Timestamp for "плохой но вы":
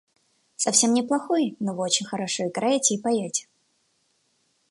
1.03-1.83